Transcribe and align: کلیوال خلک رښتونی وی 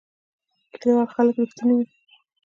کلیوال 0.81 1.07
خلک 1.15 1.35
رښتونی 1.41 1.73
وی 1.75 1.85